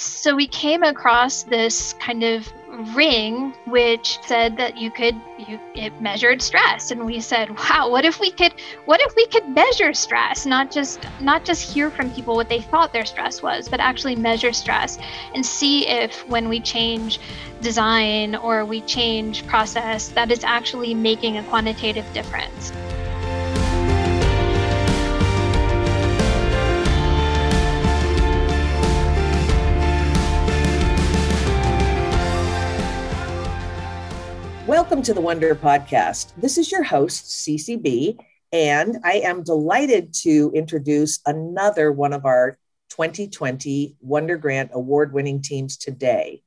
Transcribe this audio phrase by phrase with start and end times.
[0.00, 2.52] so we came across this kind of
[2.94, 6.90] ring which said that you could you it measured stress.
[6.90, 8.54] And we said wow what if we could
[8.84, 10.46] what if we could measure stress?
[10.46, 14.16] Not just not just hear from people what they thought their stress was but actually
[14.16, 14.98] measure stress
[15.34, 17.20] and see if when we change
[17.60, 22.72] design or we change process that is actually making a quantitative difference
[34.94, 36.34] Welcome to the Wonder Podcast.
[36.36, 38.16] This is your host, CCB,
[38.52, 45.42] and I am delighted to introduce another one of our 2020 Wonder Grant award winning
[45.42, 46.44] teams today.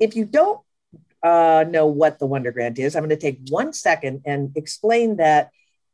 [0.00, 0.60] If you don't
[1.22, 5.16] uh, know what the Wonder Grant is, I'm going to take one second and explain
[5.16, 5.50] that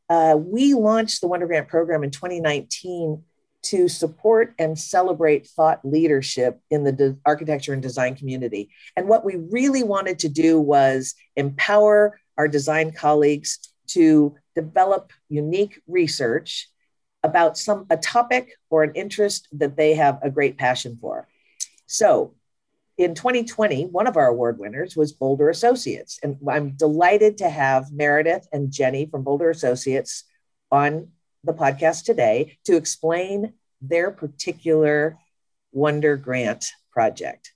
[0.07, 3.25] uh, we launched the Wonder Grant program in 2019
[3.61, 8.69] to support and celebrate thought leadership in the de- architecture and design community.
[8.95, 15.81] And what we really wanted to do was empower our design colleagues to develop unique
[15.87, 16.69] research
[17.23, 21.27] about some a topic or an interest that they have a great passion for.
[21.85, 22.35] So,
[22.97, 27.93] in 2020, one of our award winners was Boulder Associates, and I'm delighted to have
[27.93, 30.25] Meredith and Jenny from Boulder Associates
[30.69, 31.09] on
[31.43, 35.17] the podcast today to explain their particular
[35.71, 37.53] Wonder Grant project.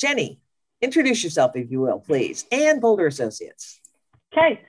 [0.00, 0.40] Jenny,
[0.80, 3.80] introduce yourself, if you will, please, and Boulder Associates.
[4.32, 4.60] Okay.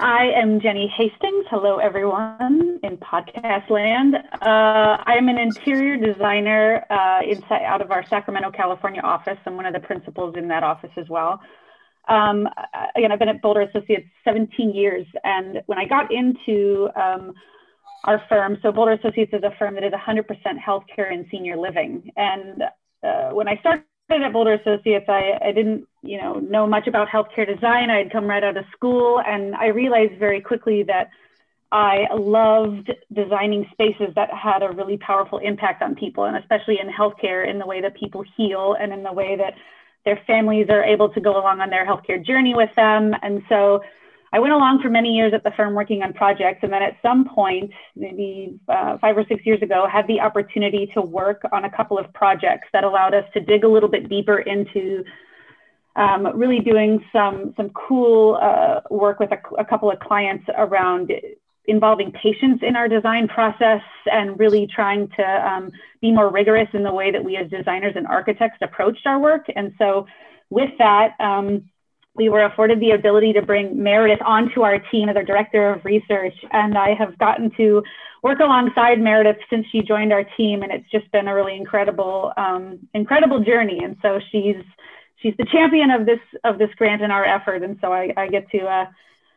[0.00, 1.44] I am Jenny Hastings.
[1.50, 4.16] Hello, everyone in podcast land.
[4.16, 9.36] Uh, I am an interior designer uh, inside, out of our Sacramento, California office.
[9.44, 11.38] I'm one of the principals in that office as well.
[12.08, 12.48] Um,
[12.96, 17.34] again, I've been at Boulder Associates 17 years, and when I got into um,
[18.04, 18.58] our firm.
[18.62, 20.24] So Boulder Associates is a firm that is 100%
[20.58, 22.10] healthcare and senior living.
[22.16, 22.62] And
[23.02, 27.08] uh, when I started at Boulder Associates, I, I didn't, you know, know much about
[27.08, 27.90] healthcare design.
[27.90, 31.10] I had come right out of school, and I realized very quickly that
[31.72, 36.88] I loved designing spaces that had a really powerful impact on people, and especially in
[36.88, 39.54] healthcare, in the way that people heal and in the way that
[40.04, 43.14] their families are able to go along on their healthcare journey with them.
[43.22, 43.82] And so
[44.32, 46.96] I went along for many years at the firm working on projects, and then at
[47.02, 51.64] some point, maybe uh, five or six years ago, had the opportunity to work on
[51.64, 55.04] a couple of projects that allowed us to dig a little bit deeper into
[55.96, 61.10] um, really doing some some cool uh, work with a, a couple of clients around
[61.66, 65.70] involving patients in our design process and really trying to um,
[66.00, 69.46] be more rigorous in the way that we as designers and architects approached our work.
[69.56, 70.06] And so,
[70.50, 71.14] with that.
[71.18, 71.64] Um,
[72.20, 75.82] we were afforded the ability to bring Meredith onto our team as our director of
[75.86, 76.34] research.
[76.52, 77.82] And I have gotten to
[78.22, 80.62] work alongside Meredith since she joined our team.
[80.62, 83.80] And it's just been a really incredible, um, incredible journey.
[83.82, 84.62] And so she's,
[85.22, 87.62] she's the champion of this, of this grant and our effort.
[87.62, 88.84] And so I, I get to, uh,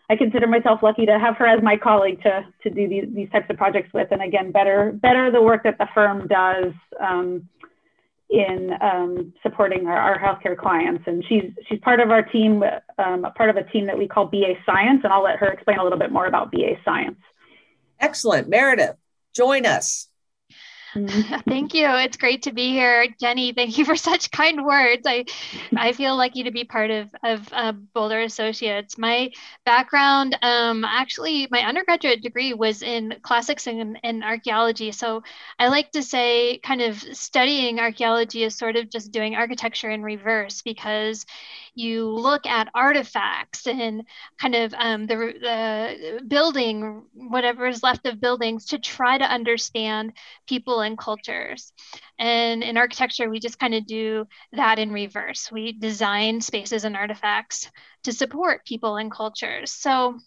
[0.10, 3.30] I consider myself lucky to have her as my colleague to, to do these, these
[3.30, 4.10] types of projects with.
[4.12, 6.74] And again, better, better the work that the firm does.
[7.00, 7.48] Um,
[8.34, 11.04] in um, supporting our, our, healthcare clients.
[11.06, 12.64] And she's she's part of our team,
[12.98, 15.78] um, part of a team that we call BA Science, and I'll let her explain
[15.78, 17.20] a little bit more about BA Science.
[18.00, 18.96] Excellent, Meredith,
[19.36, 20.08] join us.
[20.96, 21.40] Mm-hmm.
[21.50, 21.88] Thank you.
[21.90, 23.52] It's great to be here, Jenny.
[23.52, 25.04] Thank you for such kind words.
[25.08, 25.26] I,
[25.76, 28.98] I feel lucky to be part of of uh, Boulder Associates.
[28.98, 29.32] My
[29.66, 34.92] background, um, actually, my undergraduate degree was in classics and, and archaeology.
[34.92, 35.24] So
[35.58, 40.04] I like to say, kind of studying archaeology is sort of just doing architecture in
[40.04, 41.26] reverse because
[41.76, 44.04] you look at artifacts and
[44.40, 50.14] kind of um, the, the building, whatever is left of buildings, to try to understand
[50.48, 51.74] people and cultures.
[52.20, 55.52] And in architecture, we just kind of do that in reverse.
[55.52, 57.70] We design spaces and artifacts
[58.04, 59.72] to support people and cultures.
[59.72, 60.20] So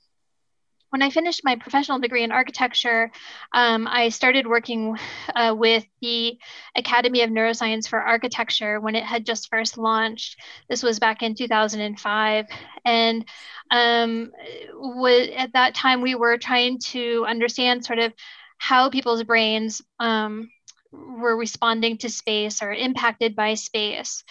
[0.90, 3.10] when I finished my professional degree in architecture,
[3.52, 4.96] um, I started working
[5.34, 6.38] uh, with the
[6.76, 10.40] Academy of Neuroscience for Architecture when it had just first launched.
[10.68, 12.46] This was back in 2005.
[12.84, 13.24] And
[13.70, 14.32] um,
[14.72, 18.12] w- at that time, we were trying to understand sort of
[18.58, 20.50] how people's brains um,
[20.92, 24.24] were responding to space or impacted by space.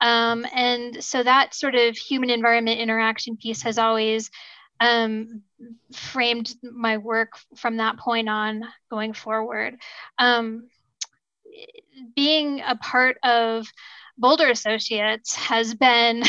[0.00, 4.30] Um, and so that sort of human environment interaction piece has always
[4.80, 5.42] um,
[5.92, 9.76] framed my work from that point on going forward.
[10.18, 10.68] Um,
[12.14, 13.66] being a part of
[14.18, 16.24] Boulder Associates has been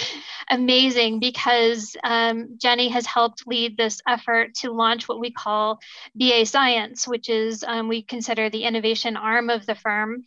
[0.50, 5.78] amazing because um, Jenny has helped lead this effort to launch what we call
[6.16, 10.26] BA Science, which is um, we consider the innovation arm of the firm.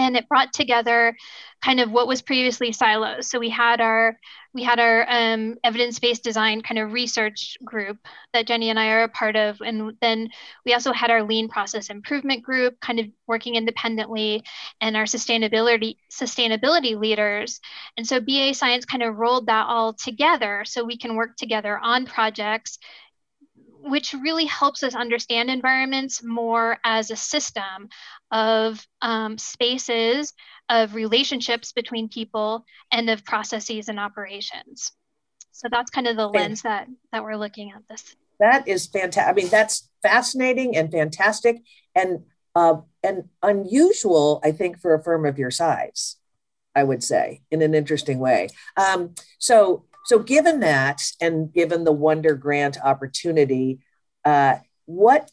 [0.00, 1.14] And it brought together
[1.62, 3.28] kind of what was previously silos.
[3.28, 4.18] So we had our
[4.52, 7.98] we had our um, evidence-based design kind of research group
[8.32, 10.28] that Jenny and I are a part of, and then
[10.66, 14.42] we also had our lean process improvement group, kind of working independently,
[14.80, 17.60] and our sustainability sustainability leaders.
[17.96, 21.78] And so BA Science kind of rolled that all together so we can work together
[21.78, 22.78] on projects
[23.82, 27.88] which really helps us understand environments more as a system
[28.30, 30.32] of um, spaces,
[30.68, 34.92] of relationships between people, and of processes and operations.
[35.52, 38.16] So that's kind of the lens that that we're looking at this.
[38.38, 39.30] That is fantastic.
[39.30, 41.62] I mean, that's fascinating and fantastic,
[41.94, 42.24] and
[42.54, 46.16] uh, and unusual, I think, for a firm of your size.
[46.74, 48.48] I would say, in an interesting way.
[48.76, 53.80] Um, so so, given that, and given the Wonder Grant opportunity,
[54.24, 54.56] uh,
[54.86, 55.30] what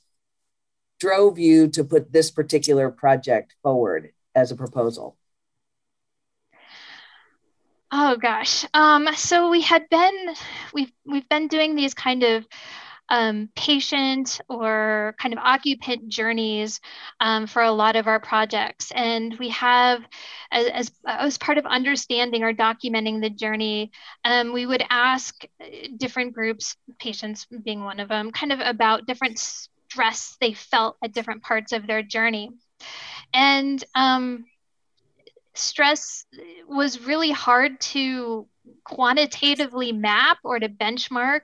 [0.99, 5.17] drove you to put this particular project forward as a proposal?
[7.91, 8.65] Oh gosh.
[8.73, 10.35] Um, so we had been
[10.73, 12.45] we've we've been doing these kind of
[13.09, 16.81] um, patient or kind of occupant journeys
[17.19, 18.91] um, for a lot of our projects.
[18.91, 20.01] And we have,
[20.51, 23.91] as, as, part of understanding or documenting the journey,
[24.25, 25.45] um, we would ask
[25.95, 31.13] different groups, patients being one of them, kind of about different stress they felt at
[31.13, 32.51] different parts of their journey.
[33.33, 34.45] And um,
[35.53, 36.25] stress
[36.67, 38.47] was really hard to
[38.83, 41.41] quantitatively map or to benchmark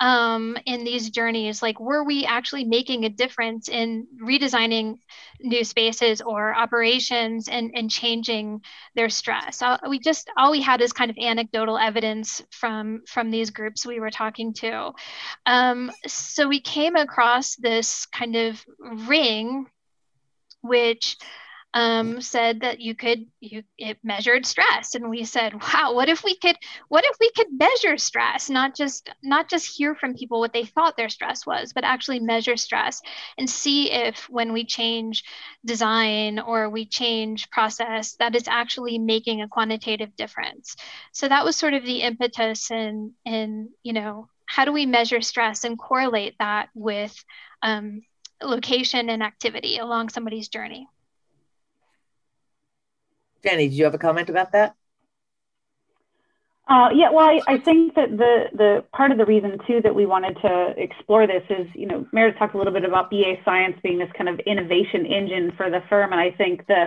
[0.00, 1.62] um, in these journeys?
[1.62, 4.98] Like were we actually making a difference in redesigning
[5.40, 8.60] new spaces or operations and, and changing
[8.94, 9.62] their stress?
[9.62, 13.86] Uh, we just all we had is kind of anecdotal evidence from from these groups
[13.86, 14.92] we were talking to.
[15.46, 19.66] Um, so we came across this kind of ring
[20.64, 21.18] which
[21.74, 24.94] um, said that you could you it measured stress.
[24.94, 26.56] And we said wow what if we could
[26.88, 28.48] what if we could measure stress?
[28.48, 32.20] Not just not just hear from people what they thought their stress was but actually
[32.20, 33.02] measure stress
[33.36, 35.24] and see if when we change
[35.64, 40.76] design or we change process that is actually making a quantitative difference.
[41.12, 45.20] So that was sort of the impetus and and you know how do we measure
[45.20, 47.16] stress and correlate that with
[47.62, 48.02] um,
[48.42, 50.86] location and activity along somebody's journey
[53.44, 54.74] Jenny, did you have a comment about that?
[56.66, 59.94] Uh, yeah, well, I, I, think that the the part of the reason too that
[59.94, 63.34] we wanted to explore this is, you know, Meredith talked a little bit about BA
[63.44, 66.86] Science being this kind of innovation engine for the firm, and I think the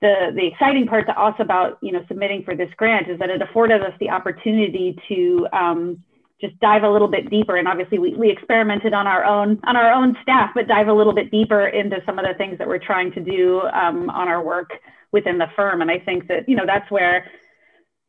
[0.00, 3.30] the the exciting part to us about you know submitting for this grant is that
[3.30, 6.02] it afforded us the opportunity to um,
[6.40, 7.56] just dive a little bit deeper.
[7.56, 10.92] And obviously, we, we experimented on our own on our own staff, but dive a
[10.92, 14.26] little bit deeper into some of the things that we're trying to do um, on
[14.26, 14.70] our work
[15.12, 15.82] within the firm.
[15.82, 17.26] And I think that, you know, that's where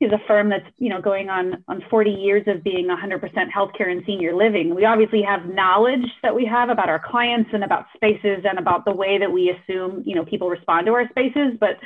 [0.01, 3.91] is a firm that's, you know, going on on 40 years of being 100% healthcare
[3.91, 4.73] and senior living.
[4.73, 8.85] We obviously have knowledge that we have about our clients and about spaces and about
[8.85, 11.57] the way that we assume, you know, people respond to our spaces.
[11.59, 11.79] But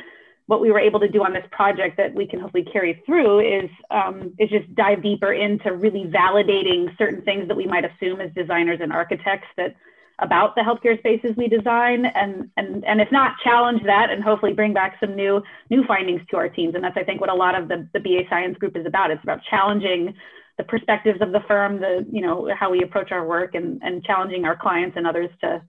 [0.45, 3.39] what we were able to do on this project that we can hopefully carry through
[3.39, 8.19] is um, is just dive deeper into really validating certain things that we might assume
[8.21, 9.75] as designers and architects that
[10.19, 14.53] about the healthcare spaces we design and and and if not challenge that and hopefully
[14.53, 16.75] bring back some new new findings to our teams.
[16.75, 19.11] And that's i think what a lot of the, the ba science group is about.
[19.11, 20.13] It's about challenging
[20.57, 24.03] the perspectives of the firm the you know how we approach our work and and
[24.03, 25.61] challenging our clients and others to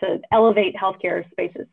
[0.00, 1.66] to elevate healthcare spaces.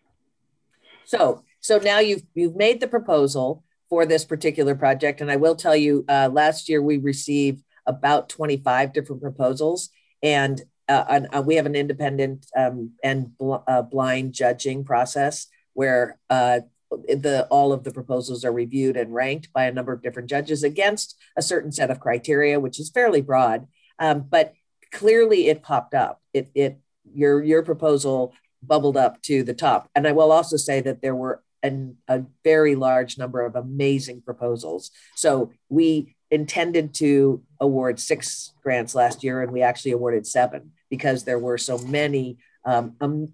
[1.05, 5.19] So so now you've you've made the proposal for this particular project.
[5.19, 9.89] And i will tell you uh, last year we received about 25 different proposals.
[10.21, 16.19] And uh, uh, we have an independent um, and bl- uh, blind judging process where
[16.29, 20.29] uh, the all of the proposals are reviewed and ranked by a number of different
[20.29, 23.67] judges against a certain set of criteria, which is fairly broad.
[23.99, 24.53] Um, but
[24.91, 26.21] clearly, it popped up.
[26.33, 26.79] It it
[27.13, 29.89] your your proposal bubbled up to the top.
[29.95, 34.21] And I will also say that there were an, a very large number of amazing
[34.21, 34.91] proposals.
[35.15, 41.23] So we intended to award six grants last year, and we actually awarded seven because
[41.23, 43.29] there were so many um, um,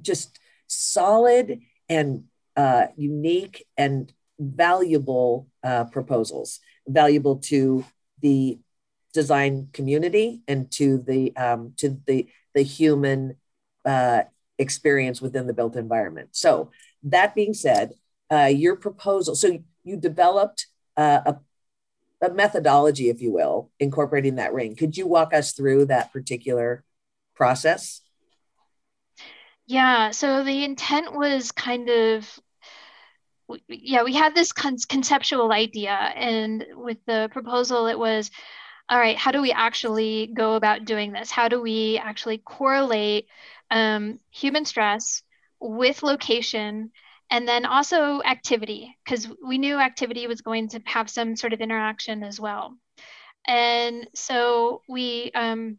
[0.00, 2.24] just solid and
[2.56, 7.84] uh, unique and valuable uh, proposals, valuable to
[8.20, 8.58] the
[9.12, 13.36] design community and to the um, to the the human
[13.84, 14.22] uh,
[14.58, 16.30] experience within the built environment.
[16.32, 16.70] So
[17.02, 17.92] that being said,
[18.30, 19.34] uh, your proposal.
[19.34, 21.36] So you developed uh, a
[22.22, 24.74] a methodology, if you will, incorporating that ring.
[24.74, 26.82] Could you walk us through that particular
[27.36, 28.00] process?
[29.66, 32.40] Yeah, so the intent was kind of
[33.68, 38.30] yeah, we had this con- conceptual idea, and with the proposal, it was,
[38.88, 41.30] all right, how do we actually go about doing this?
[41.30, 43.28] How do we actually correlate
[43.70, 45.22] um, human stress
[45.60, 46.90] with location
[47.30, 51.60] and then also activity, because we knew activity was going to have some sort of
[51.60, 52.76] interaction as well.
[53.48, 55.78] And so we um,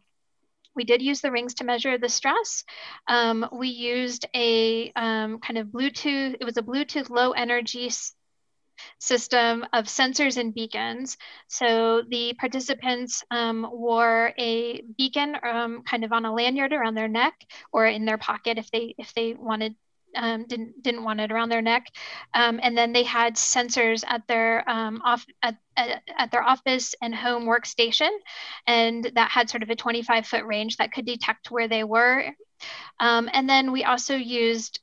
[0.78, 2.64] we did use the rings to measure the stress.
[3.08, 7.90] Um, we used a um, kind of Bluetooth, it was a Bluetooth low energy
[9.00, 11.18] system of sensors and beacons.
[11.48, 17.08] So the participants um, wore a beacon um, kind of on a lanyard around their
[17.08, 17.34] neck
[17.74, 19.76] or in their pocket if they if they wanted
[20.16, 21.88] um, didn't didn't want it around their neck,
[22.34, 26.96] um, and then they had sensors at their um, off at, at, at, their office
[27.02, 28.10] and home workstation,
[28.66, 32.26] and that had sort of a 25 foot range that could detect where they were.
[33.00, 34.80] Um, and then we also used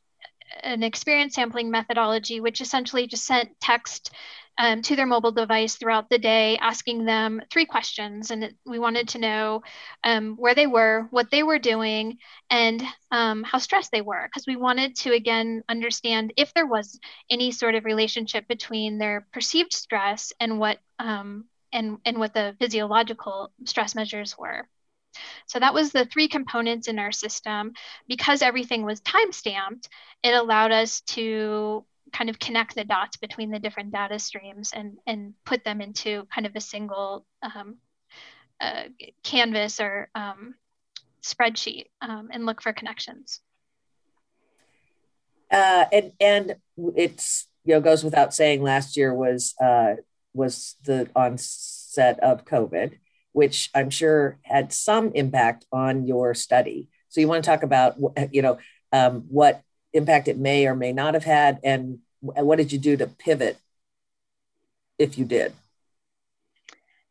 [0.62, 4.12] an experience sampling methodology, which essentially just sent text
[4.58, 8.30] um, to their mobile device throughout the day, asking them three questions.
[8.30, 9.62] And we wanted to know
[10.04, 12.18] um, where they were, what they were doing,
[12.50, 16.98] and um, how stressed they were, because we wanted to, again, understand if there was
[17.30, 22.56] any sort of relationship between their perceived stress and what, um, and, and what the
[22.60, 24.68] physiological stress measures were.
[25.46, 27.72] So that was the three components in our system.
[28.08, 29.88] Because everything was time stamped,
[30.22, 31.84] it allowed us to
[32.14, 36.26] kind of connect the dots between the different data streams and, and put them into
[36.32, 37.76] kind of a single um,
[38.60, 38.84] uh,
[39.22, 40.54] canvas or um,
[41.22, 43.40] spreadsheet um, and look for connections.
[45.50, 46.56] Uh, and and
[46.96, 49.94] it's you know goes without saying last year was uh,
[50.32, 52.98] was the onset of COVID,
[53.32, 56.88] which I'm sure had some impact on your study.
[57.08, 57.96] So you want to talk about
[58.32, 58.58] you know
[58.92, 62.96] um, what impact it may or may not have had and what did you do
[62.96, 63.58] to pivot
[64.98, 65.52] if you did?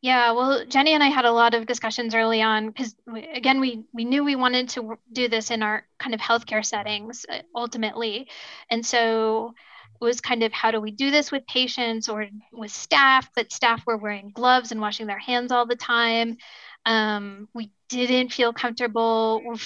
[0.02, 2.94] Yeah well jenny and i had a lot of discussions early on because
[3.34, 7.26] again we we knew we wanted to do this in our kind of healthcare settings
[7.30, 8.28] uh, ultimately.
[8.70, 9.54] And so
[10.02, 13.54] it was kind of how do we do this with patients or with staff but
[13.54, 16.38] staff were wearing gloves and washing their hands all the time.
[16.86, 19.42] Um, we didn't feel comfortable.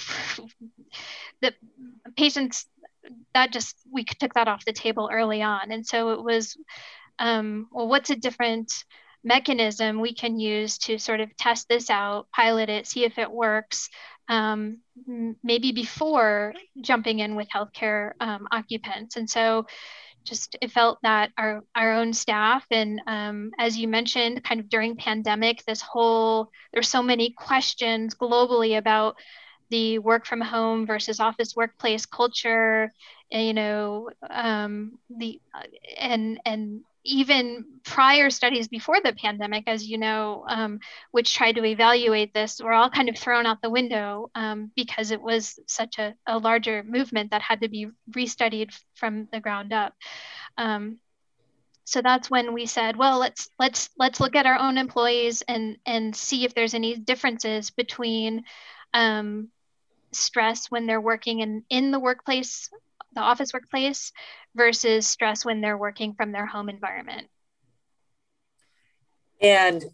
[1.42, 1.54] The
[2.16, 2.66] patients
[3.33, 5.71] that just we took that off the table early on.
[5.71, 6.57] And so it was
[7.19, 8.71] um, well what's a different
[9.23, 13.29] mechanism we can use to sort of test this out pilot it see if it
[13.29, 13.89] works
[14.29, 14.79] um,
[15.43, 19.15] maybe before jumping in with healthcare um, occupants?
[19.15, 19.65] And so
[20.27, 24.69] just it felt that our, our own staff and um, as you mentioned kind of
[24.69, 29.15] during pandemic this whole there's so many questions globally about
[29.69, 32.91] the work from home versus office workplace culture
[33.31, 35.39] you know um, the
[35.97, 40.79] and and even prior studies before the pandemic as you know um,
[41.12, 45.12] which tried to evaluate this were all kind of thrown out the window um, because
[45.12, 49.71] it was such a, a, larger movement that had to be restudied from the ground
[49.71, 49.93] up.
[50.57, 51.00] Um,
[51.86, 55.77] so that's when we said well let's let's let's look at our own employees and
[55.86, 58.43] and see if there's any differences between
[58.93, 59.50] um,
[60.11, 62.69] stress when they're working in, in the workplace,
[63.13, 64.11] the office workplace,
[64.55, 67.27] versus stress when they're working from their home environment.
[69.41, 69.85] And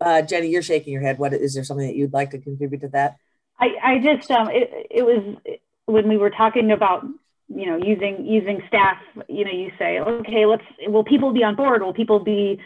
[0.00, 1.18] uh, Jenny, you're shaking your head.
[1.18, 3.16] What is there something that you'd like to contribute to that?
[3.58, 5.36] I, I just um, it, it was
[5.86, 7.04] when we were talking about
[7.48, 8.98] you know using using staff.
[9.28, 10.64] You know, you say, okay, let's.
[10.86, 11.82] Will people be on board?
[11.82, 12.60] Will people be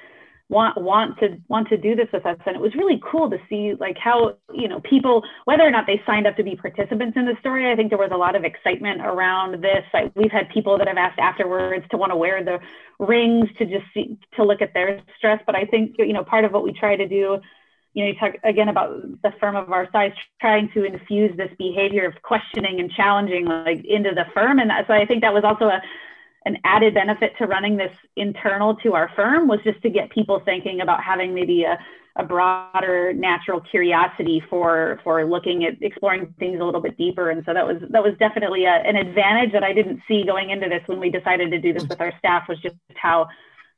[0.48, 2.38] want want to want to do this with us.
[2.46, 5.86] And it was really cool to see like how you know people whether or not
[5.86, 8.34] they signed up to be participants in the story i think there was a lot
[8.34, 9.84] of excitement around this.
[9.92, 12.58] I, we've had people that have asked afterwards to want to wear the
[12.98, 15.40] rings to just see to look at their stress.
[15.44, 17.40] But i think you know part of what we try to do
[17.94, 21.50] you know you talk again about the firm of our size trying to infuse this
[21.58, 24.60] behavior of questioning and challenging like into the firm.
[24.60, 25.82] And so i think that was also a
[26.44, 30.40] an added benefit to running this internal to our firm was just to get people
[30.44, 31.78] thinking about having maybe a,
[32.16, 37.30] a broader natural curiosity for for looking at exploring things a little bit deeper.
[37.30, 40.50] And so that was that was definitely a, an advantage that i didn't see going
[40.50, 43.28] into this when we decided to do this with our staff was just how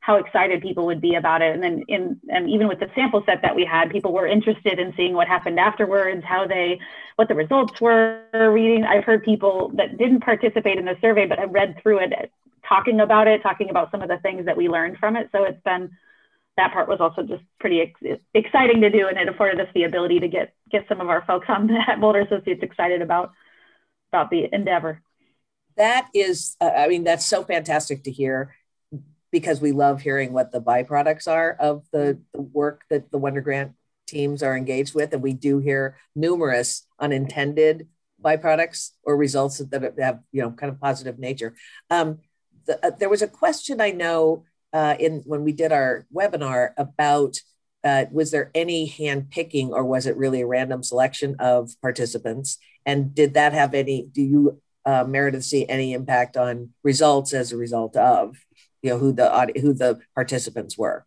[0.00, 1.54] how excited people would be about it.
[1.54, 4.78] And then in and even with the sample set that we had people were interested
[4.78, 6.80] in seeing what happened afterwards how they
[7.16, 8.22] what the results were.
[8.32, 12.32] Reading i've heard people that didn't participate in the survey but have read through it
[12.70, 15.28] talking about it, talking about some of the things that we learned from it.
[15.32, 15.90] So it's been
[16.56, 19.84] that part was also just pretty ex- exciting to do, and it afforded us the
[19.84, 23.32] ability to get get some of our folks on that Boulder Associates excited about
[24.12, 25.02] about the endeavor.
[25.76, 28.54] That is, uh, I mean, that's so fantastic to hear.
[29.32, 33.40] because we love hearing what the byproducts are of the, the work that the Wonder
[33.40, 33.72] Grant
[34.06, 35.12] teams are engaged with.
[35.12, 37.88] And we do hear numerous unintended
[38.22, 41.54] byproducts or results that have, you know, kind of positive nature.
[41.90, 42.18] Um,
[42.66, 46.70] the, uh, there was a question I know uh, in when we did our webinar
[46.76, 47.36] about
[47.82, 52.58] uh, was there any hand picking or was it really a random selection of participants?
[52.84, 57.52] And did that have any, do you, uh, Meredith, see any impact on results as
[57.52, 58.36] a result of,
[58.82, 61.06] you know, who the, who the participants were?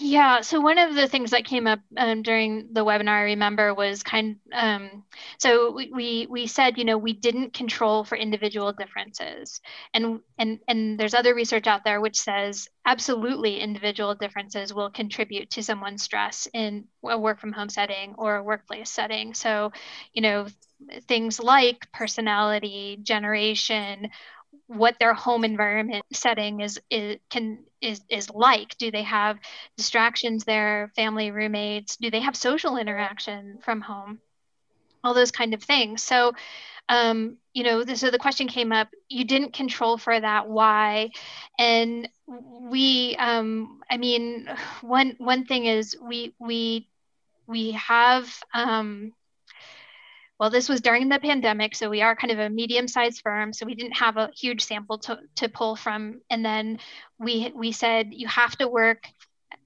[0.00, 0.40] Yeah.
[0.40, 4.02] So one of the things that came up um, during the webinar, I remember, was
[4.02, 4.36] kind.
[4.52, 5.04] Um,
[5.38, 9.60] so we, we we said, you know, we didn't control for individual differences,
[9.94, 15.50] and and and there's other research out there which says absolutely individual differences will contribute
[15.50, 19.34] to someone's stress in a work from home setting or a workplace setting.
[19.34, 19.70] So,
[20.12, 20.46] you know,
[21.06, 24.10] things like personality, generation,
[24.66, 28.76] what their home environment setting is, is can is is like?
[28.78, 29.38] Do they have
[29.76, 31.96] distractions there family roommates?
[31.96, 34.20] Do they have social interaction from home?
[35.04, 36.02] All those kind of things.
[36.02, 36.32] So
[36.88, 41.10] um, you know so the question came up you didn't control for that why?
[41.58, 44.48] And we um, i mean
[44.82, 46.88] one one thing is we we
[47.46, 49.12] we have um,
[50.38, 53.64] well, this was during the pandemic, so we are kind of a medium-sized firm, so
[53.64, 56.20] we didn't have a huge sample to, to pull from.
[56.30, 56.78] And then
[57.18, 59.08] we we said you have to work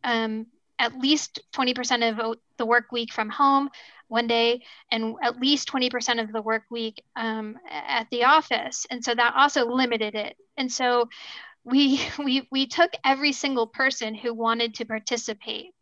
[0.05, 0.47] um,
[0.79, 3.69] at least 20% of the work week from home
[4.09, 8.87] one day and at least 20% of the work week um, at the office.
[8.91, 10.37] And so that also limited it.
[10.57, 11.09] And so
[11.65, 15.75] we we we took every single person who wanted to participate.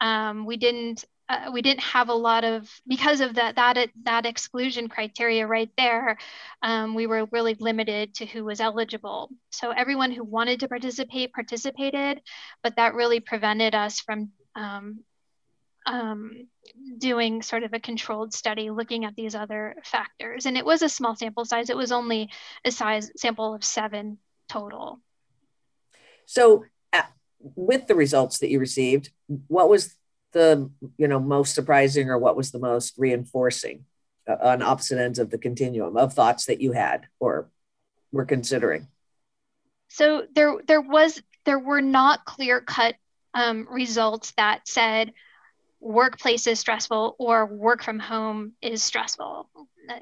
[0.00, 4.26] Um, we didn't uh, we didn't have a lot of because of that that that
[4.26, 6.18] exclusion criteria right there
[6.62, 9.30] um, we were really limited to who was eligible.
[9.50, 12.20] So everyone who wanted to participate participated
[12.64, 15.04] but that really prevented us from um,
[15.86, 16.48] um,
[16.98, 20.46] doing sort of a controlled study looking at these other factors.
[20.46, 21.70] And it was a small sample size.
[21.70, 22.30] It was only
[22.64, 25.00] a size sample of seven total.
[26.26, 27.02] So uh,
[27.40, 29.10] with the results that you received
[29.46, 29.96] what was
[30.32, 33.84] the you know most surprising or what was the most reinforcing
[34.28, 37.50] uh, on opposite ends of the continuum of thoughts that you had or
[38.12, 38.88] were considering?
[39.88, 42.94] So there there was there were not clear cut
[43.34, 45.12] um, results that said
[45.80, 49.48] workplace is stressful or work from home is stressful.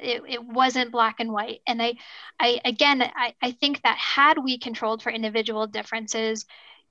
[0.00, 1.60] It, it wasn't black and white.
[1.66, 1.94] And i
[2.40, 6.46] i again I, I think that had we controlled for individual differences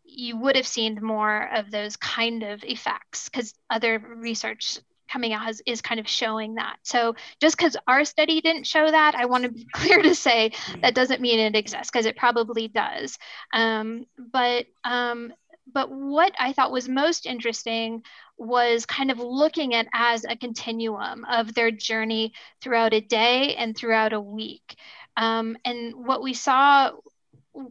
[0.07, 5.43] you would have seen more of those kind of effects because other research coming out
[5.43, 6.77] has, is kind of showing that.
[6.83, 10.51] So just because our study didn't show that, I want to be clear to say
[10.81, 13.17] that doesn't mean it exists because it probably does.
[13.53, 15.33] Um, but um,
[15.73, 18.03] but what I thought was most interesting
[18.37, 23.75] was kind of looking at as a continuum of their journey throughout a day and
[23.75, 24.77] throughout a week.
[25.17, 26.91] Um, and what we saw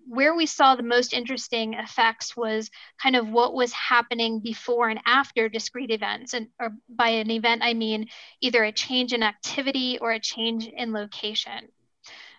[0.06, 2.70] where we saw the most interesting effects was
[3.00, 6.34] kind of what was happening before and after discrete events.
[6.34, 8.08] And or by an event, I mean
[8.40, 11.68] either a change in activity or a change in location.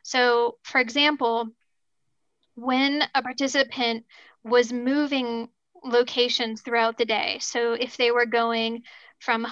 [0.04, 1.50] So for example,
[2.56, 4.06] when a participant
[4.44, 5.50] was moving
[5.84, 8.84] locations throughout the day, so if they were going
[9.20, 9.48] from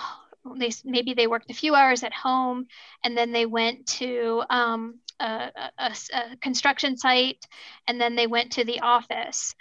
[0.57, 2.67] they maybe they worked a few hours at home
[3.03, 7.45] and then they went to um, a, a, a construction site
[7.87, 9.55] and then they went to the office.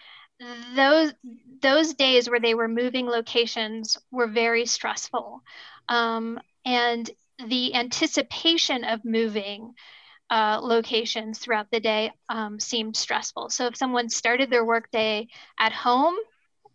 [0.75, 1.13] Those
[1.63, 5.43] those days where they were moving locations were very stressful.
[5.89, 7.09] Um, and
[7.47, 9.75] the anticipation of moving
[10.31, 13.51] uh, locations throughout the day um, seemed stressful.
[13.51, 16.17] So if someone started their workday at home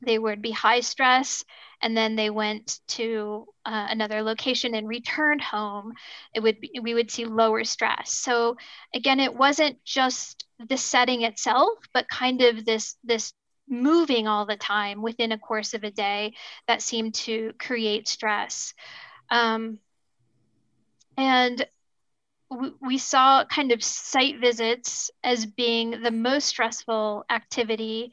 [0.01, 1.43] they would be high stress
[1.81, 5.93] and then they went to uh, another location and returned home,
[6.33, 8.12] it would be, we would see lower stress.
[8.12, 8.57] So
[8.93, 13.33] again, it wasn't just the setting itself, but kind of this this
[13.69, 16.33] moving all the time within a course of a day
[16.67, 18.73] that seemed to create stress.
[19.29, 19.79] Um,
[21.17, 21.65] and
[22.81, 28.12] we saw kind of site visits as being the most stressful activity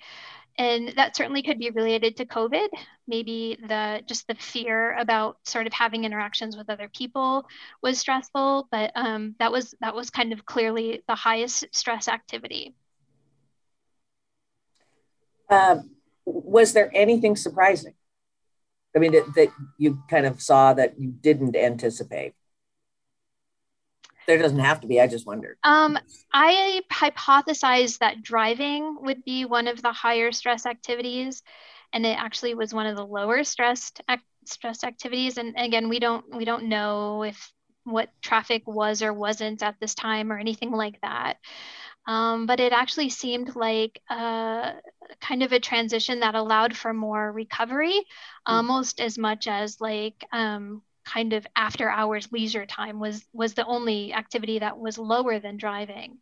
[0.58, 2.68] and that certainly could be related to covid
[3.06, 7.46] maybe the just the fear about sort of having interactions with other people
[7.82, 12.74] was stressful but um, that was that was kind of clearly the highest stress activity.
[15.48, 15.90] Um,
[16.24, 17.94] was there anything surprising?
[18.94, 22.34] I mean that, that you kind of saw that you didn't anticipate
[24.26, 25.00] There doesn't have to be.
[25.00, 25.56] I just wondered.
[25.62, 25.98] Um,
[26.32, 31.42] I hypothesized that driving would be one of the higher stress activities,
[31.92, 34.00] and it actually was one of the lower stressed
[34.44, 35.38] stress activities.
[35.38, 37.52] And again, we don't we don't know if
[37.84, 41.36] what traffic was or wasn't at this time or anything like that.
[42.06, 44.74] Um, but it actually seemed like a,
[45.20, 48.54] kind of a transition that allowed for more recovery, mm-hmm.
[48.54, 53.64] almost as much as like um, kind of after hours leisure time was was the
[53.64, 56.18] only activity that was lower than driving.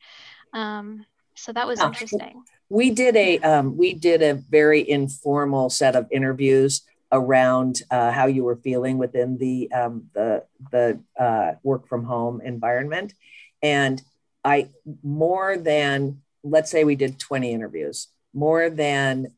[0.52, 2.44] Um, so that was interesting.
[2.68, 8.26] We did a um, we did a very informal set of interviews around uh, how
[8.26, 13.14] you were feeling within the um, the the uh, work from home environment,
[13.62, 14.00] and
[14.44, 14.68] I
[15.02, 19.32] more than let's say we did 20 interviews, more than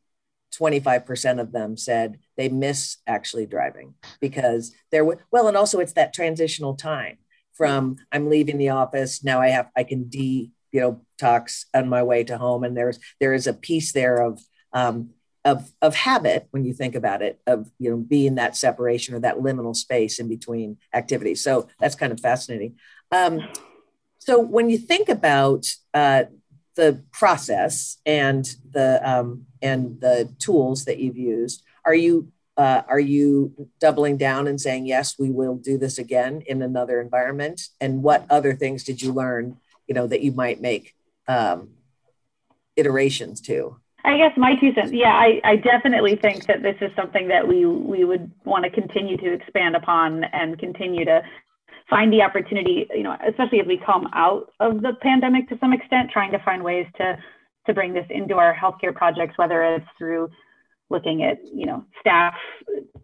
[0.58, 5.92] 25% of them said they miss actually driving because there were well and also it's
[5.94, 7.18] that transitional time
[7.54, 11.88] from i'm leaving the office now i have i can de you know talks on
[11.88, 12.64] my way to home.
[12.64, 14.42] And there's there is a piece there of
[14.74, 15.10] um,
[15.42, 19.20] of of habit when you think about it of you know being that separation or
[19.20, 21.42] that liminal space in between activities.
[21.42, 22.76] So that's kind of fascinating.
[23.10, 23.48] Um,
[24.18, 26.24] so when you think about uh,
[26.76, 33.00] the process and the um, and the tools that you've used, are you uh, are
[33.00, 37.68] you doubling down and saying yes, we will do this again in another environment?
[37.80, 40.94] And what other things did you learn, you know, that you might make
[41.28, 41.70] um,
[42.76, 43.76] iterations to?
[44.04, 44.92] I guess my two cents.
[44.92, 48.70] Yeah, I, I definitely think that this is something that we we would want to
[48.70, 51.22] continue to expand upon and continue to
[51.88, 55.72] find the opportunity, you know, especially as we come out of the pandemic to some
[55.72, 57.18] extent, trying to find ways to
[57.66, 60.30] to bring this into our healthcare projects, whether it's through
[60.88, 62.34] looking at, you know, staff,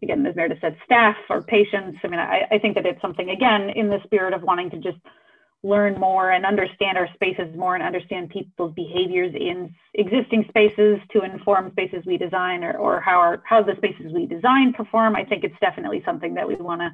[0.03, 1.99] again, as Meredith said, staff or patients.
[2.05, 4.79] I mean, I, I think that it's something, again, in the spirit of wanting to
[4.79, 4.99] just
[5.65, 11.23] learn more and understand our spaces more and understand people's behaviors in existing spaces to
[11.23, 15.15] inform spaces we design or, or how our how the spaces we design perform.
[15.15, 16.91] I think it's definitely something that we want to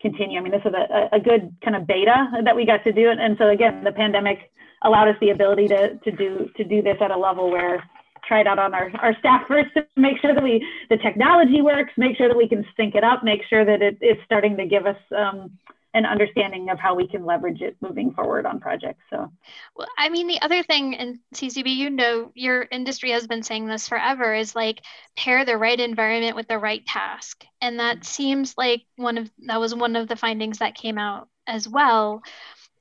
[0.00, 0.38] continue.
[0.38, 3.10] I mean, this is a, a good kind of beta that we got to do.
[3.10, 4.50] it, And so again, the pandemic
[4.82, 7.82] allowed us the ability to, to do to do this at a level where
[8.26, 11.62] try it out on our, our staff first to make sure that we the technology
[11.62, 14.56] works, make sure that we can sync it up, make sure that it, it's starting
[14.56, 15.50] to give us um,
[15.94, 19.02] an understanding of how we can leverage it moving forward on projects.
[19.08, 19.30] So,
[19.74, 23.66] well, I mean, the other thing in CCB, you know, your industry has been saying
[23.66, 24.82] this forever is like
[25.16, 27.44] pair the right environment with the right task.
[27.62, 31.28] And that seems like one of that was one of the findings that came out
[31.46, 32.22] as well.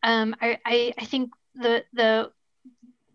[0.03, 2.31] Um, I, I, I think the, the,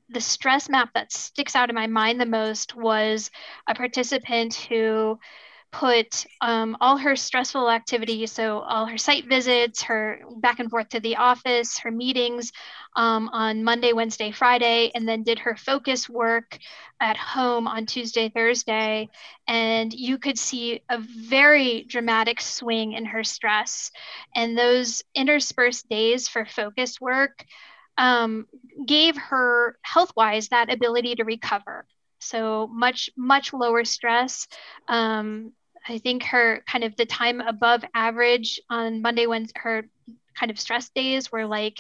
[0.09, 3.31] the stress map that sticks out in my mind the most was
[3.69, 5.19] a participant who
[5.73, 10.89] put um, all her stressful activities, so all her site visits, her back and forth
[10.91, 12.53] to the office, her meetings
[12.97, 16.59] um, on Monday, Wednesday, Friday, and then did her focus work
[17.01, 19.09] at home on Tuesday, Thursday.
[19.47, 23.91] And you could see a very dramatic swing in her stress.
[24.35, 27.45] And those interspersed days for focus work
[27.97, 28.47] um,
[28.87, 31.87] gave her health wise that ability to recover
[32.21, 34.47] so much much lower stress
[34.89, 35.53] um,
[35.91, 39.85] I think her kind of the time above average on Monday when her
[40.39, 41.79] kind of stress days were like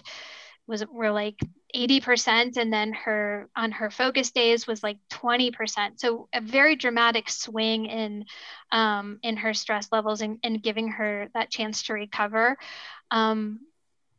[0.66, 1.36] was were like
[1.74, 7.28] 80% and then her on her focus days was like 20% so a very dramatic
[7.28, 8.24] swing in
[8.72, 12.56] um, in her stress levels and, and giving her that chance to recover.
[13.10, 13.60] Um,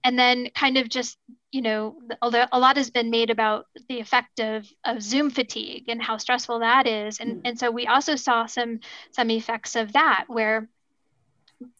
[0.04, 1.18] and then kind of just
[1.52, 5.86] you know although a lot has been made about the effect of, of zoom fatigue
[5.88, 7.20] and how stressful that is.
[7.20, 7.42] And, mm.
[7.46, 8.80] and so we also saw some
[9.12, 10.70] some effects of that where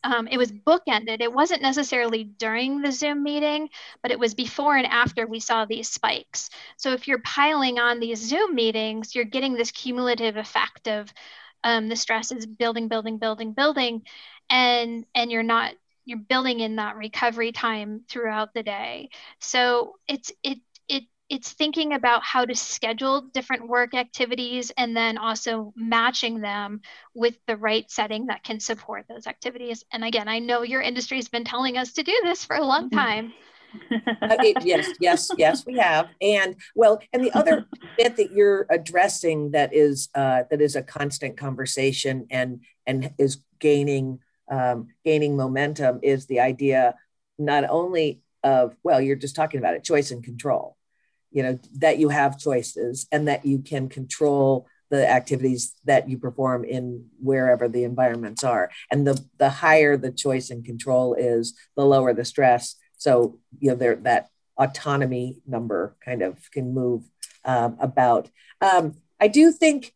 [0.04, 1.22] um, it was bookended.
[1.22, 3.70] It wasn't necessarily during the zoom meeting
[4.02, 6.50] but it was before and after we saw these spikes.
[6.78, 11.12] So if you're piling on these zoom meetings you're getting this cumulative effect of
[11.64, 14.02] um, the stress is building building building building
[14.50, 15.74] and and you're not
[16.12, 19.10] you're building in that recovery time throughout the day.
[19.40, 25.18] So it's it it it's thinking about how to schedule different work activities and then
[25.18, 26.82] also matching them
[27.16, 29.86] with the right setting that can support those activities.
[29.92, 32.66] And again i know your industry has been telling us to do this for a
[32.66, 33.00] long mm-hmm.
[33.00, 33.34] time.
[34.22, 36.10] Uh, it, yes yes yes we have.
[36.22, 37.66] And well and the other
[37.98, 43.38] bit that you're addressing that is uh, that is a constant conversation and and is
[43.60, 44.20] gaining
[44.52, 46.96] um, gaining momentum is the idea
[47.40, 50.78] not only of well you're just talking about it choice and control
[51.32, 56.18] you know that you have choices and that you can control the activities that you
[56.18, 61.56] perform in wherever the environments are and the the higher the choice and control is
[61.76, 67.10] the lower the stress So you know, there that autonomy number kind of can move
[67.44, 68.30] um, about.
[68.62, 69.96] Um, I do think,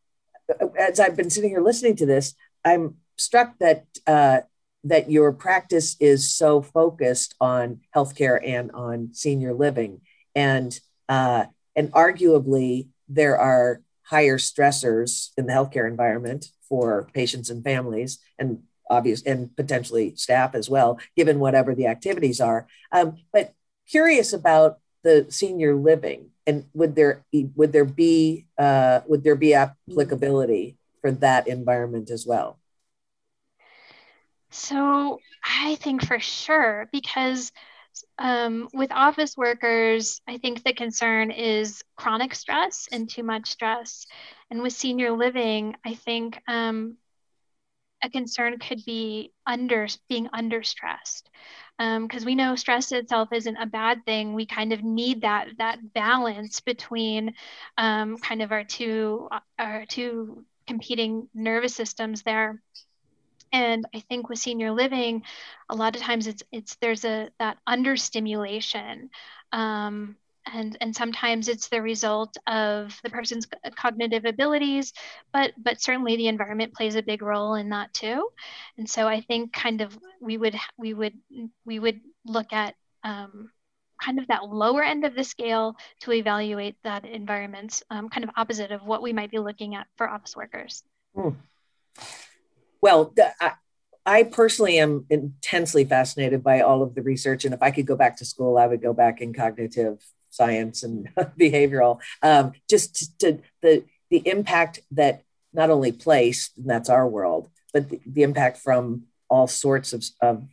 [0.75, 4.41] as I've been sitting here listening to this, I'm struck that uh,
[4.83, 10.01] that your practice is so focused on healthcare and on senior living,
[10.35, 17.63] and uh, and arguably there are higher stressors in the healthcare environment for patients and
[17.63, 22.67] families, and obvious and potentially staff as well, given whatever the activities are.
[22.91, 23.53] Um, but
[23.89, 27.23] curious about the senior living and would there
[27.55, 32.59] would there be uh, would there be applicability for that environment as well
[34.55, 37.51] so i think for sure because
[38.19, 44.05] um, with office workers i think the concern is chronic stress and too much stress
[44.51, 46.97] and with senior living i think um,
[48.03, 51.29] a concern could be under being under stressed
[51.77, 54.33] because um, we know stress itself isn't a bad thing.
[54.33, 57.33] We kind of need that that balance between
[57.77, 62.61] um, kind of our two our two competing nervous systems there.
[63.55, 65.23] And I think with senior living,
[65.69, 69.09] a lot of times it's it's there's a that understimulation.
[69.53, 70.17] Um,
[70.53, 74.93] and and sometimes it's the result of the person's cognitive abilities
[75.33, 78.27] but but certainly the environment plays a big role in that too
[78.77, 81.13] and so i think kind of we would we would
[81.65, 83.49] we would look at um,
[83.99, 88.29] kind of that lower end of the scale to evaluate that environment um, kind of
[88.35, 90.83] opposite of what we might be looking at for office workers
[91.15, 91.29] hmm.
[92.85, 93.51] Well I,
[94.05, 97.95] I personally am intensely fascinated by all of the research and if i could go
[97.95, 99.99] back to school i would go back in cognitive
[100.35, 106.69] science and behavioral, um, just to, to, the the impact that not only place, and
[106.69, 110.43] that's our world, but the, the impact from all sorts of, of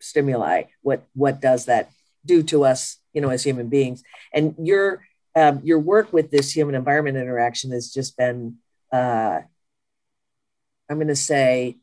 [0.00, 0.64] stimuli.
[0.80, 1.90] What what does that
[2.24, 4.02] do to us, you know, as human beings?
[4.32, 5.04] And your
[5.36, 8.58] um, your work with this human environment interaction has just been,
[8.92, 9.40] uh,
[10.88, 11.78] I'm going to say,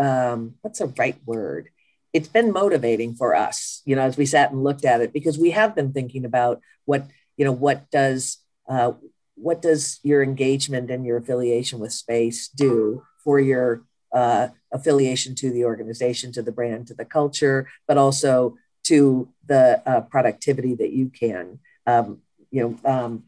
[0.00, 1.68] um, what's the right word?
[2.12, 5.38] it's been motivating for us, you know, as we sat and looked at it, because
[5.38, 8.92] we have been thinking about what, you know, what does uh,
[9.34, 13.82] what does your engagement and your affiliation with space do for your
[14.12, 19.82] uh, affiliation to the organization, to the brand, to the culture, but also to the
[19.86, 22.18] uh, productivity that you can, um,
[22.50, 23.24] you know, um,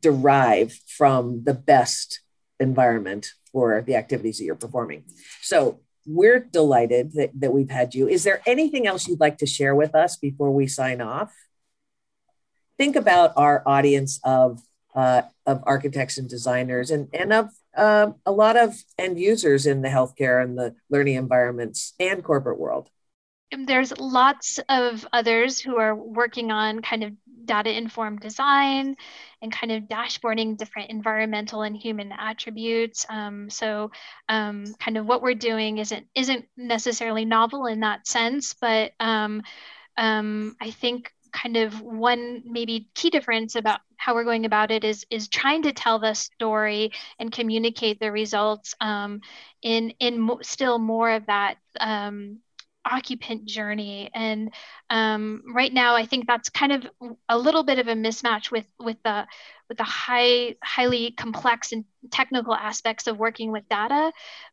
[0.00, 2.20] derive from the best
[2.58, 5.02] environment for the activities that you're performing.
[5.40, 8.06] So we're delighted that, that we've had you.
[8.06, 11.32] Is there anything else you'd like to share with us before we sign off?
[12.76, 14.60] Think about our audience of,
[14.94, 19.80] uh, of architects and designers and, and of uh, a lot of end users in
[19.80, 22.90] the healthcare and the learning environments and corporate world.
[23.52, 27.12] There's lots of others who are working on kind of
[27.44, 28.96] data informed design
[29.40, 33.06] and kind of dashboarding different environmental and human attributes.
[33.08, 33.92] Um, so
[34.28, 39.42] um, kind of what we're doing isn't isn't necessarily novel in that sense, but um,
[39.96, 44.84] um I think kind of one maybe key difference about how we're going about it
[44.84, 49.20] is is trying to tell the story and communicate the results um,
[49.62, 52.38] in in mo- still more of that um,
[52.86, 54.10] occupant journey.
[54.14, 54.52] And
[54.90, 56.86] um, right now i think that's kind of
[57.28, 59.26] a little bit of a mismatch with with the
[59.68, 64.12] with the high highly complex and technical aspects of working with data.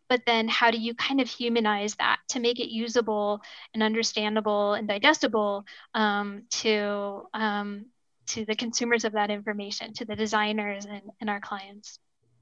[0.10, 3.42] But then how do you kind of humanize that to make it usable
[3.74, 7.86] and understandable and digestible um, to um,
[8.28, 12.00] to the consumers of that information to the designers and, and our clients?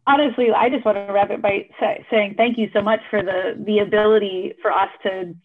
[0.08, 3.22] Honestly, I just want to wrap it by say, saying thank you so much for
[3.22, 5.36] the the ability for us to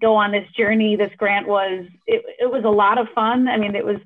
[0.00, 0.96] go on this journey.
[0.96, 3.48] This grant was it, it was a lot of fun.
[3.48, 3.98] I mean, it was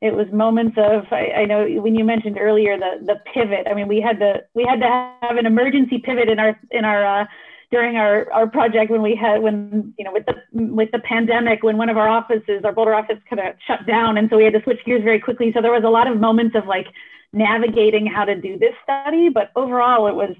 [0.00, 3.66] it was moments of I, I, know when you mentioned earlier the the pivot.
[3.70, 6.84] I mean, we had to we had to have an emergency pivot in our in
[6.84, 7.26] our uh,
[7.70, 11.62] during our our project when we had when you know with the with the pandemic
[11.62, 14.44] when one of our offices our Boulder office kind of shut down and so we
[14.44, 15.52] had to switch gears very quickly.
[15.54, 16.86] So there was a lot of moments of like
[17.32, 20.34] navigating how to do this study, but overall it was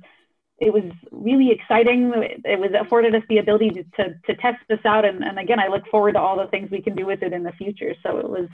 [0.61, 2.13] it was really exciting.
[2.45, 5.07] It was afforded us the ability to, to, to test this out.
[5.07, 7.33] And, and again, I look forward to all the things we can do with it
[7.33, 7.95] in the future.
[8.03, 8.47] So it was,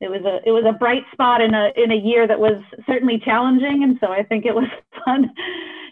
[0.00, 2.60] it was a, it was a bright spot in a, in a year that was
[2.86, 3.84] certainly challenging.
[3.84, 4.66] And so I think it was
[5.04, 5.30] fun.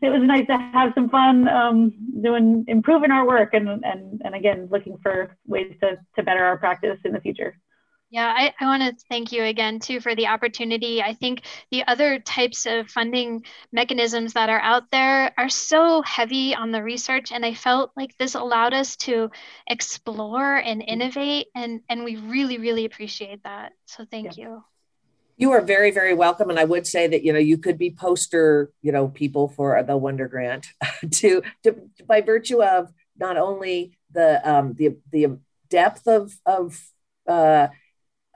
[0.02, 4.34] It was nice to have some fun um, doing, improving our work and, and, and
[4.34, 7.56] again, looking for ways to, to better our practice in the future.
[8.10, 11.02] Yeah, I, I want to thank you again too for the opportunity.
[11.02, 11.42] I think
[11.72, 16.82] the other types of funding mechanisms that are out there are so heavy on the
[16.82, 19.30] research, and I felt like this allowed us to
[19.66, 23.72] explore and innovate, and and we really really appreciate that.
[23.86, 24.44] So thank yeah.
[24.44, 24.64] you.
[25.36, 27.90] You are very very welcome, and I would say that you know you could be
[27.90, 30.68] poster you know people for the Wonder Grant
[31.10, 36.80] to, to by virtue of not only the um, the the depth of of
[37.26, 37.66] uh,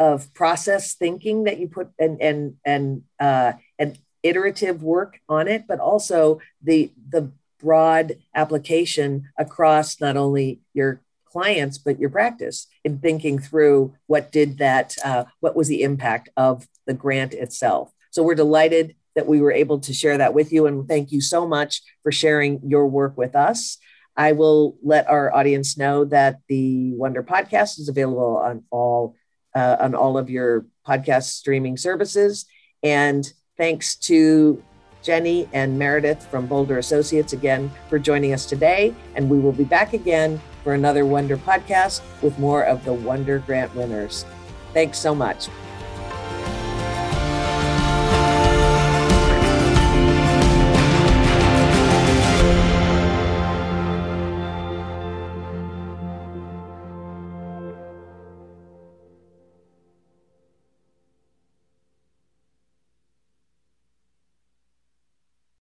[0.00, 5.66] of process thinking that you put and and and uh, and iterative work on it,
[5.68, 12.98] but also the the broad application across not only your clients but your practice in
[12.98, 17.92] thinking through what did that uh, what was the impact of the grant itself.
[18.10, 21.20] So we're delighted that we were able to share that with you and thank you
[21.20, 23.76] so much for sharing your work with us.
[24.16, 29.14] I will let our audience know that the wonder podcast is available on all
[29.54, 32.46] uh, on all of your podcast streaming services.
[32.82, 34.62] And thanks to
[35.02, 38.94] Jenny and Meredith from Boulder Associates again for joining us today.
[39.14, 43.38] And we will be back again for another Wonder podcast with more of the Wonder
[43.40, 44.24] Grant winners.
[44.72, 45.48] Thanks so much.